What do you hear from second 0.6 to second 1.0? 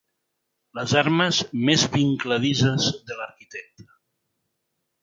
Les